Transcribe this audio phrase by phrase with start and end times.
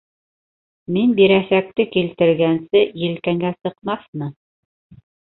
[0.95, 4.35] —Мин бирәсәкте килтергәнсе елкәңә сыҡмаҫмы?